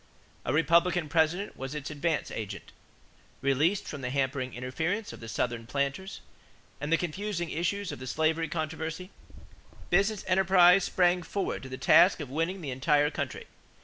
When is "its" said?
1.75-1.91